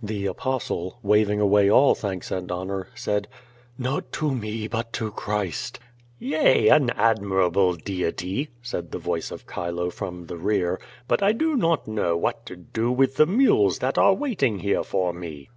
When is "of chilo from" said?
9.32-10.26